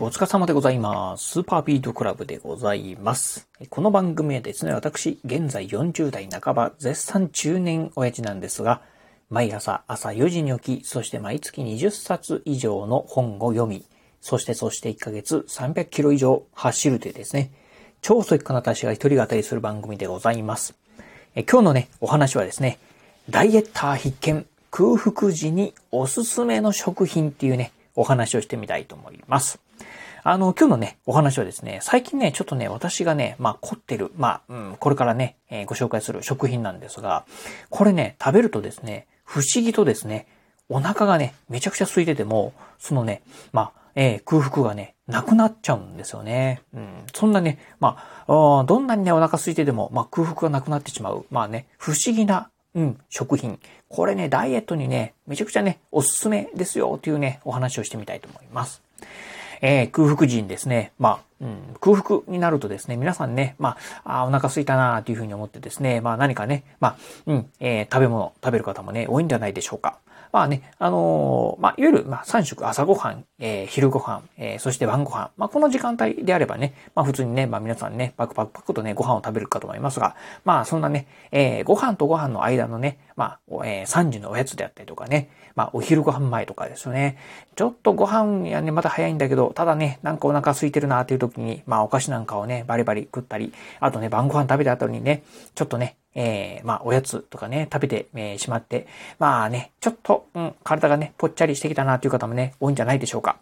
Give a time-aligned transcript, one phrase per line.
[0.00, 1.28] お疲れ様でございます。
[1.28, 3.48] スーパービートクラブでございます。
[3.68, 8.80] この番組はですね、私、現在40代半ば、絶賛中年親父なんですが、
[9.28, 13.84] 毎朝朝4時に起き、そして毎月20冊以上の本を読み、
[14.20, 17.50] そしてそして1ヶ月300キロ以上走るというですね、
[18.00, 20.76] 超速化な私が一人語りする番組でございます。
[21.34, 22.78] え今日のね、お話はですね、
[23.28, 29.60] ダイエッター必見、空腹時におすすめの食品っていうね、お話をしてみたいと思います。
[30.22, 37.24] あの、今日のね、お話はですね、最近ね、ちょっとね、私がね、まあ、凝ってる、まあ、うん、これからね、えーご紹介する食品なんですが、
[37.70, 40.26] これね、食べるとですね、不思議とですね、
[40.68, 46.62] お腹がね、めちゃくちゃ空いてても、そのね、まあ、えー空腹がね、なくなっちゃうんですよね。
[46.74, 46.88] うん。
[47.14, 51.24] そんなね、まあ、どんなにね、お腹空いてても、まあ、空腹がなくなってしまう。
[51.30, 53.58] まあね、不思議な、うん、食品。
[53.88, 58.82] これね、ダイエットにね、めちゃくちゃね、おすすめですよ、というね、お話をしてみたいと思います。
[59.60, 69.98] えー空腹時にですね、まあ、うん、空腹になるとですね、皆さんね、まあ、あお腹空いたなというふうに思ってですね、まあ何かね、まあ、うん、えー食べ物、食べる方もね、多いんじゃないでしょうか。
[70.32, 75.30] まあね、あのーまあ、いわゆる、まあ、3食、朝ごはん、えー昼ごはん、えーそして晩ごはん。
[75.36, 87.16] まあ、この時間帯であればね、まあ、普通にね、まあ、皆さんね、パクパクパクとね、ご飯を食べるかと思いますが、まあ、そんなね、えーご飯とご飯の間のね、まあ、えー3時のおやつであったりとかね、まあ、お昼ご飯前とかですよね。
[87.56, 95.24] ちょっとご飯やね、まだ早いんだけど、ただね、なんかお腹空いてるなっていう時に、まあ、お菓子なんかをね、バリバリ食ったり、あとね、晩ご飯食べた後にね、
[95.56, 98.86] ちょっとね、えーまあ、おやつとかね、食べて、えーしまって、
[99.18, 103.38] まあね、ちょっと、うん、体がね、ぽっちゃりしてきたなという方もね、多いんじゃないでしょうか。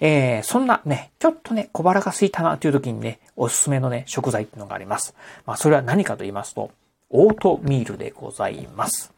[0.00, 5.14] えーそんなね、ちょっとね、小腹が空いたなという時にね、おすすめのね、食材っていうのがあります。
[5.46, 6.70] まあ、それは何かと言いますと、
[7.10, 9.13] オートミールでございます。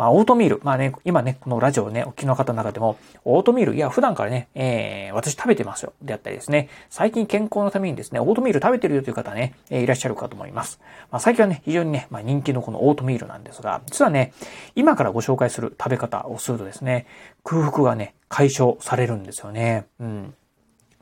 [0.00, 0.60] まあ、オートミール。
[0.62, 5.92] まあね、今ね、このラジオね、お聞きの方の中でも、オートミール、いや、普段からね、えー、私食べてますよ。
[6.00, 10.80] であったりですね、最近健康のためにですね、オートミール食べてるよという方ね、えーいらっしゃるかと思います。
[11.10, 14.32] まあ、最近はね、非常にね、まあ、人気のこのオートミールなんですが、実はね、
[14.74, 17.04] 今からご紹介する食べ方をするとですね、
[17.44, 19.84] 空腹がね、解消されるんですよね。
[20.00, 20.34] うん。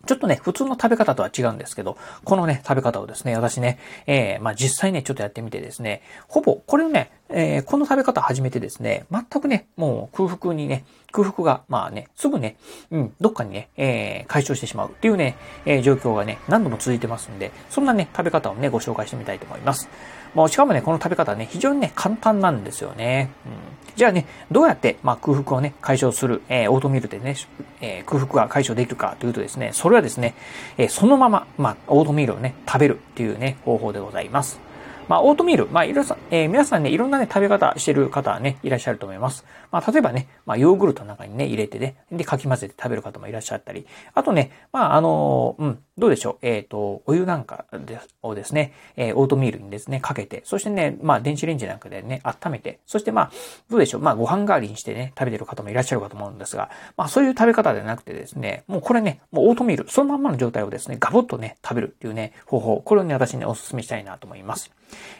[0.06, 12.56] ちょっとね、普通の食べ方とは違うんですけど、このね、食べ方をですね、私ね、えー、まあ実際ね、ちょっとやってみてですね、ほぼ、これね、えー、この食べ方始めてですね、全くね、もう空腹にね、空腹が、まあね、すぐね、
[12.90, 19.88] うん、どっかにね、えー、解消してしまうっていうね、えー、状況がね、何度も続いてますんで、そんなね、食べ方をね、ご紹介してみたいと思います。
[20.34, 23.30] もうしかもね、この食べ方ね、非常にね、簡単なんですよね。
[23.46, 23.52] うん、
[23.96, 27.36] じゃあね、どうやって、まあ、空腹をね、解消する、えー、オートミールでね、
[27.80, 30.34] えー空腹が解消できるかというとですね、それはですね、
[30.76, 34.67] えーそのまま、まあ、オートミールをね、食べるっていうね、方法でございます。
[35.08, 39.44] まあ、オートミール、まあ、いろさ、えー皆さんね、いろんなね、食べ方してる方はね、いらっしゃると思います。
[39.70, 47.66] まあ、例えばね、まあ、ヨーグルトの中にね、入れてね、で、かき混ぜて食べる方もいらっしゃったり、あとね、まあ、あのーうん、どうでしょう、えっ、と、お湯なんか
[48.22, 53.30] をですね、えーオートミールにですね、かけて、そしてね、まあ、電子レンジなんかでね、温めて、そしてまあ、
[53.68, 64.70] どうでしょう、まあ、ご飯代わりにしてね、食べてる方もいらっしゃるかと思うんですが、まあ、そういう食べ方ではなくてですね、もうこれね、もうオートミール、そのまんまの状態をですね、ガボッとね、食べるっていうね、方法、これをね、私ね、お勧めしたいなと思います。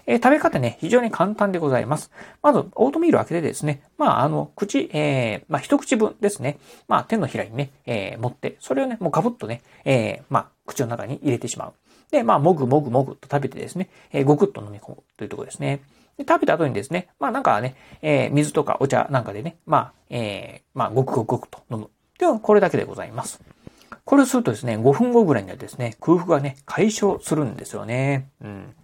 [0.07, 2.11] えー食べ方ね、非常に簡単でございます。
[2.43, 11.73] まず、オートミールを開けてですね、まあ、あの、口、えー、まあ、一口分ですね、まあ、手のひらにね、えー持って、それをね、もうガボッとね、えーまあ、口の中に入れてしまう。
[12.11, 15.81] で、まあ、もぐもぐもぐと食べてですね、えーごくっと飲み込むというところですね。
[16.17, 21.91] で、食べた後にですね、まあ、なんかね、えー水とかお茶なんかでね、まあ、えーまあ、ごくごくごくと飲む。
[22.19, 23.41] では、これだけでございます。
[24.05, 28.31] これをするとですね、5分後ぐらいにはですね、空腹がね、解消するんですよね。
[28.43, 28.75] うん。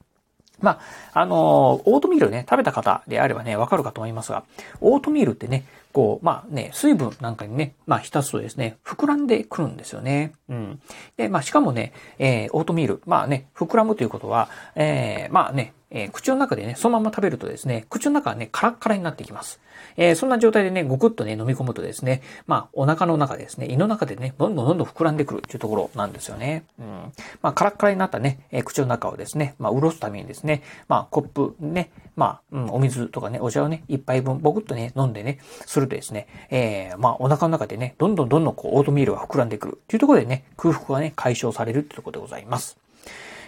[0.61, 0.81] ま
[1.15, 4.44] あ、あのーオートミールね、食べた方であればね、わかるかと思いますが、
[4.81, 10.32] オートミールってね、こう、まあね、水分なんかにね、まあ浸すとですね、膨らんでくるんですよね。
[10.49, 10.81] うん。
[11.16, 19.60] で、まあしかもね、えー、オートミール、まあね、膨らむということは、えー、まあね、えー口の中でね、そのまま食べるとですね、口の中はね、カラッカラになってきます。
[19.97, 26.64] えーそんな状態でね、ごくっとね、飲み込むとですね、まあ、お腹の中ですね、胃の中でね、どんどんどんどん膨らんでくるっていうところなんですよね。
[26.79, 27.12] うん。
[27.43, 42.83] まあ、カラッカラになったね、えー口の中をですね、まあ、潤すためにですね、まあ、コップね、まあ、うん、お水とかね、お茶をね、一杯分、ボクっとね、飲んでね、するとですね、えーまあ、お腹の中でね、どんどんどんどんこう、オートミールが膨らんでくるっていうところでね、空腹がね、解消されるっていうところでございます。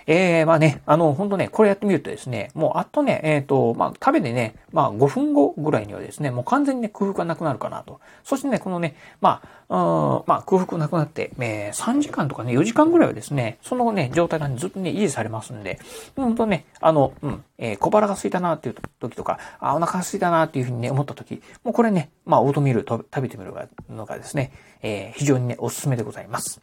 [0.06, 8.00] えー、まあね、あの、本当ね、これやってみるとですね、もうあっとね、えっ、と、まあ、食べてね、まあ、5分後ぐらいにはですね、もう完全にね、空腹がなくなるかなと。
[8.22, 9.76] そしてね、このね、まあ、
[10.18, 15.80] うん、まあ、空腹なくなって、えー、3時間とかね、4時間ぐらいはですね、そのね、状態が、ね、ずっとね、維持されますんで、
[16.14, 23.52] 本当ね、あの、うん、えー小腹が空いたなっていう時とか、あ、お腹が空いたなっていうふうにね、思った時、もうこれね、まあ、オートミール食べてみる
[23.90, 26.60] のがですね、えー非常にね、おすすめでございます。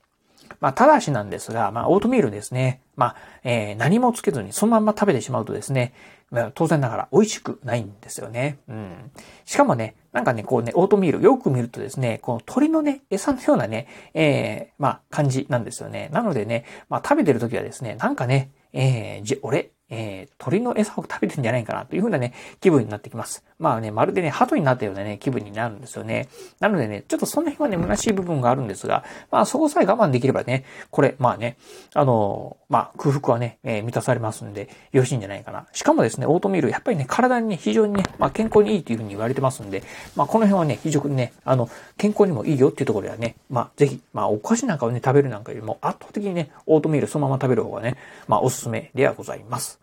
[0.59, 2.81] まあ、ただしなんですが、まあ、オートミールですね。
[2.95, 5.93] まあ、えー、何もつけずにそのまんま食べてしまうとですね、
[6.31, 8.59] ま、当然ながら美味しくないんですよね。
[8.67, 9.11] うん。
[9.45, 16.09] しかもね、なんかね、こうね、オートミール、よく見るとですね、この鳥のね、餌のようなね、えー、まあ、感じなんですよね。
[16.11, 23.43] なのでね、まあ、食べてるときはですね、なんかね、えー、じ、俺、えー、鳥の餌を食べてるんじゃないかなというふうなね、気分になってきます。
[23.59, 26.27] まあね、まるでね、鳩になったようなね、気分になるんですよね。
[26.59, 31.57] なのでね、ちょっとその辺はね、虚しい部分があるんですが、まあそこさえ我慢できればね、これ、まあね、
[31.93, 35.67] あのー、まあ空腹はね、えー、満たされますんで、よろしいんじゃないかな。
[35.71, 39.83] しかもですね、オートミール、やっぱりね、体にね、非常にね、まあ健康にいいというふうに言われてますんで、
[40.15, 47.97] まあこの辺はね、非常にね、あの、健康にもいいよっていうところではね、まあぜひ、まあお菓子なんかをね、食べるなんかよりも圧倒的にね、オートミールそのまま食べる方がね、
[48.27, 49.82] まあおすすめではございます。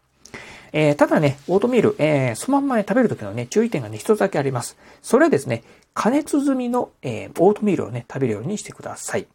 [0.72, 4.76] えー、ただね、オートミール、えー、そのまんま食べるときのね、注意点がね、一つだけあります。
[5.02, 5.62] それはですね、
[5.94, 9.26] 加熱済みの、えー、オートミールをね、食べるようにしてください。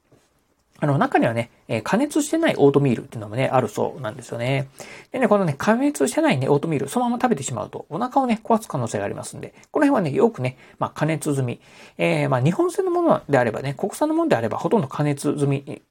[0.80, 4.68] あの、中にはね、え、加熱してないオートミールっていうのもね、あるそうなんですよね。
[5.12, 11.62] でね、このね、加熱してないね、オートミール、そのまま食べてしまうと、お腹をね、壊す可能性がありますんで、この辺はね、よくね、まあ、加熱済み。
[11.98, 15.82] えー、まあ、日本製のものであればね、国産のものであれば、ほとんど加熱済み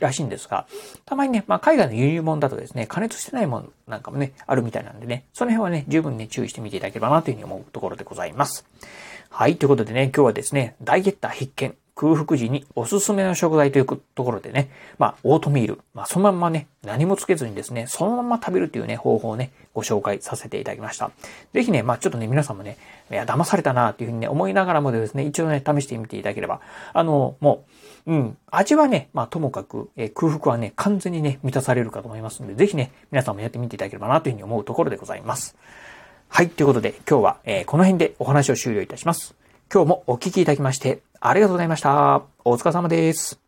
[0.00, 0.66] らしいんですが、
[1.06, 8.66] たまにね、まあ、海外の輸入物だとですね、加熱してないものなんかもね、あるみたいなんでね、その辺はね、十分ね、注意してみていただければなというふうに思うところでございます。
[9.30, 21.12] はい、ということでね、今日はですね、ダイエッター必見、空腹時におすすめの食材というところでね、まあ、オートミール、まあ、そのまんまね、何もつけずにですね、そのまま食べるというね、方法をね、ご紹介させていただきました。
[21.52, 22.76] ぜひね、まあ、ちょっとね、皆さんもね、
[23.08, 26.60] いや、騙されたなっていうふうにね、思いながらもですね、一応ね、試してみていただければ、
[26.92, 27.64] あの、も
[28.06, 35.56] う、うん、味はね、まあ、ともかく、えー、空腹はね、完全にね、満たされるかと思いますので、ぜひね、皆さんもやってみていただければなというふうに思うところでございます。
[36.28, 39.36] はい、ということで、今日は、えー、この辺でお話を終了いたします。
[39.72, 42.24] 今日もお聞きいただきまして、ありがとうございました。
[42.44, 43.41] お疲れ様です。